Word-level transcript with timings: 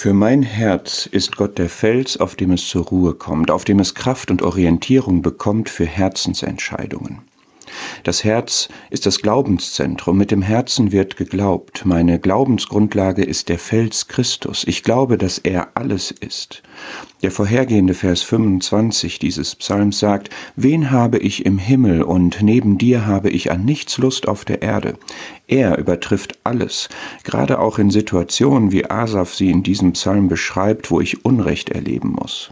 Für 0.00 0.14
mein 0.14 0.44
Herz 0.44 1.06
ist 1.06 1.36
Gott 1.36 1.58
der 1.58 1.68
Fels, 1.68 2.18
auf 2.18 2.36
dem 2.36 2.52
es 2.52 2.68
zur 2.68 2.84
Ruhe 2.84 3.14
kommt, 3.14 3.50
auf 3.50 3.64
dem 3.64 3.80
es 3.80 3.96
Kraft 3.96 4.30
und 4.30 4.42
Orientierung 4.42 5.22
bekommt 5.22 5.68
für 5.68 5.86
Herzensentscheidungen. 5.86 7.22
Das 8.04 8.24
Herz 8.24 8.68
ist 8.90 9.06
das 9.06 9.20
Glaubenszentrum. 9.20 10.16
Mit 10.18 10.30
dem 10.30 10.42
Herzen 10.42 10.92
wird 10.92 11.16
geglaubt. 11.16 11.84
Meine 11.84 12.18
Glaubensgrundlage 12.18 13.24
ist 13.24 13.48
der 13.48 13.58
Fels 13.58 14.08
Christus. 14.08 14.64
Ich 14.66 14.82
glaube, 14.82 15.18
dass 15.18 15.38
er 15.38 15.68
alles 15.74 16.10
ist. 16.10 16.62
Der 17.22 17.30
vorhergehende 17.30 17.94
Vers 17.94 18.22
25 18.22 19.18
dieses 19.18 19.56
Psalms 19.56 19.98
sagt, 19.98 20.30
Wen 20.54 20.90
habe 20.90 21.18
ich 21.18 21.44
im 21.44 21.58
Himmel 21.58 22.02
und 22.02 22.42
neben 22.42 22.78
dir 22.78 23.06
habe 23.06 23.30
ich 23.30 23.50
an 23.50 23.64
nichts 23.64 23.98
Lust 23.98 24.28
auf 24.28 24.44
der 24.44 24.62
Erde. 24.62 24.94
Er 25.48 25.78
übertrifft 25.78 26.38
alles, 26.44 26.88
gerade 27.24 27.58
auch 27.58 27.78
in 27.78 27.90
Situationen, 27.90 28.70
wie 28.70 28.88
Asaf 28.88 29.34
sie 29.34 29.50
in 29.50 29.62
diesem 29.62 29.92
Psalm 29.92 30.28
beschreibt, 30.28 30.90
wo 30.90 31.00
ich 31.00 31.24
Unrecht 31.24 31.70
erleben 31.70 32.12
muss. 32.12 32.50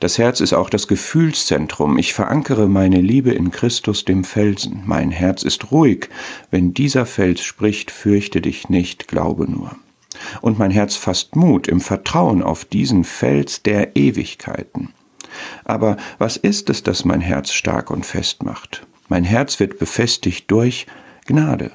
Das 0.00 0.18
Herz 0.18 0.40
ist 0.40 0.52
auch 0.52 0.68
das 0.68 0.88
Gefühlszentrum. 0.88 1.98
Ich 1.98 2.12
verankere 2.12 2.68
meine 2.68 3.00
Liebe 3.00 3.32
in 3.32 3.50
Christus 3.50 4.04
dem 4.04 4.24
Felsen. 4.24 4.82
Mein 4.84 5.10
Herz 5.10 5.42
ist 5.42 5.70
ruhig. 5.70 6.08
Wenn 6.50 6.74
dieser 6.74 7.06
Fels 7.06 7.42
spricht, 7.42 7.90
fürchte 7.90 8.40
dich 8.40 8.68
nicht, 8.68 9.08
glaube 9.08 9.50
nur. 9.50 9.76
Und 10.40 10.58
mein 10.58 10.70
Herz 10.70 10.96
fasst 10.96 11.36
Mut 11.36 11.66
im 11.66 11.80
Vertrauen 11.80 12.42
auf 12.42 12.64
diesen 12.64 13.04
Fels 13.04 13.62
der 13.62 13.96
Ewigkeiten. 13.96 14.90
Aber 15.64 15.96
was 16.18 16.36
ist 16.36 16.70
es, 16.70 16.82
das 16.82 17.04
mein 17.04 17.20
Herz 17.20 17.52
stark 17.52 17.90
und 17.90 18.06
fest 18.06 18.42
macht? 18.42 18.86
Mein 19.08 19.24
Herz 19.24 19.58
wird 19.60 19.78
befestigt 19.78 20.50
durch 20.50 20.86
Gnade, 21.26 21.72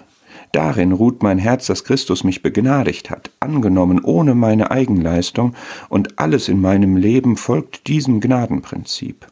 Darin 0.51 0.91
ruht 0.91 1.21
mein 1.21 1.37
Herz, 1.37 1.67
dass 1.67 1.83
Christus 1.83 2.23
mich 2.23 2.41
begnadigt 2.41 3.09
hat, 3.09 3.31
angenommen 3.39 4.03
ohne 4.03 4.33
meine 4.33 4.71
Eigenleistung, 4.71 5.53
und 5.89 6.19
alles 6.19 6.49
in 6.49 6.59
meinem 6.59 6.97
Leben 6.97 7.37
folgt 7.37 7.87
diesem 7.87 8.19
Gnadenprinzip. 8.19 9.27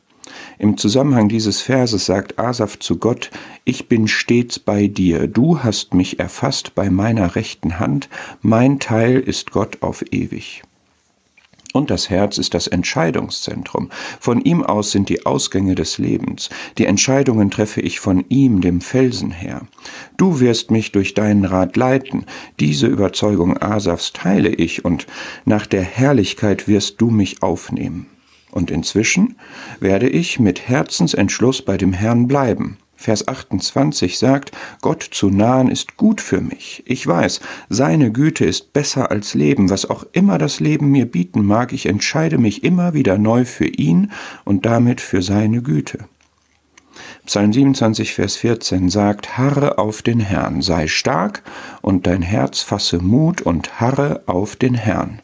Im 0.59 0.77
Zusammenhang 0.77 1.29
dieses 1.29 1.61
Verses 1.61 2.05
sagt 2.05 2.37
Asaf 2.37 2.79
zu 2.79 2.97
Gott, 2.97 3.31
Ich 3.63 3.87
bin 3.87 4.07
stets 4.07 4.59
bei 4.59 4.87
dir, 4.87 5.27
du 5.27 5.63
hast 5.63 5.93
mich 5.93 6.19
erfasst 6.19 6.75
bei 6.75 6.89
meiner 6.89 7.35
rechten 7.35 7.79
Hand, 7.79 8.09
mein 8.41 8.79
Teil 8.79 9.19
ist 9.19 9.51
Gott 9.51 9.81
auf 9.81 10.03
ewig. 10.11 10.63
Und 11.77 11.91
das 11.91 12.09
Herz 12.09 12.39
ist 12.39 12.55
das 12.55 12.65
Entscheidungszentrum. 12.65 13.91
Von 14.19 14.41
ihm 14.41 14.63
aus 14.63 14.89
sind 14.89 15.09
die 15.09 15.27
Ausgänge 15.27 15.75
des 15.75 15.99
Lebens. 15.99 16.49
Die 16.79 16.87
Entscheidungen 16.87 17.51
treffe 17.51 17.81
ich 17.81 17.99
von 17.99 18.25
ihm, 18.29 18.61
dem 18.61 18.81
Felsen 18.81 19.29
her. 19.29 19.61
Du 20.17 20.39
wirst 20.39 20.71
mich 20.71 20.91
durch 20.91 21.13
deinen 21.13 21.45
Rat 21.45 21.77
leiten. 21.77 22.25
Diese 22.59 22.87
Überzeugung 22.87 23.61
Asafs 23.61 24.11
teile 24.11 24.49
ich 24.49 24.85
und 24.85 25.05
nach 25.45 25.67
der 25.67 25.83
Herrlichkeit 25.83 26.67
wirst 26.67 26.99
du 26.99 27.11
mich 27.11 27.43
aufnehmen. 27.43 28.07
Und 28.49 28.71
inzwischen 28.71 29.35
werde 29.79 30.09
ich 30.09 30.39
mit 30.39 30.67
Herzensentschluss 30.67 31.61
bei 31.61 31.77
dem 31.77 31.93
Herrn 31.93 32.27
bleiben. 32.27 32.77
Vers 32.97 33.27
28 33.27 34.17
sagt, 34.17 34.51
Gott 34.81 35.03
zu 35.03 35.29
nahen 35.29 35.69
ist 35.69 35.97
gut 35.97 36.19
für 36.19 36.41
mich. 36.41 36.83
Ich 36.85 37.05
weiß, 37.05 37.39
seine 37.69 38.11
Güte 38.11 38.43
ist 38.43 38.73
besser 38.73 39.11
als 39.11 39.35
Leben. 39.35 39.69
Was 39.69 39.89
auch 39.89 40.03
immer 40.11 40.37
das 40.39 40.59
Leben 40.59 40.91
mir 40.91 41.05
bieten 41.05 41.45
mag, 41.45 41.71
ich 41.71 41.85
entscheide 41.85 42.39
mich 42.39 42.63
immer 42.63 42.93
wieder 42.93 43.17
neu 43.17 43.45
für 43.45 43.67
ihn 43.67 44.11
und 44.43 44.65
damit 44.65 44.99
für 44.99 45.21
seine 45.21 45.61
Güte. 45.61 45.99
Psalm 47.27 47.53
27, 47.53 48.13
Vers 48.13 48.37
14 48.37 48.89
sagt, 48.89 49.37
Harre 49.37 49.77
auf 49.77 50.01
den 50.01 50.19
Herrn, 50.19 50.61
sei 50.61 50.87
stark 50.87 51.43
und 51.81 52.07
dein 52.07 52.21
Herz 52.21 52.61
fasse 52.61 52.99
Mut 52.99 53.41
und 53.41 53.79
harre 53.79 54.23
auf 54.25 54.55
den 54.55 54.73
Herrn. 54.73 55.21